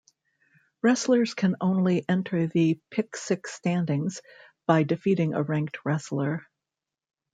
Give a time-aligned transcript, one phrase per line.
[0.81, 4.23] Wrestlers can only enter the Pick Six Standings
[4.65, 6.47] by defeating a ranked wrestler.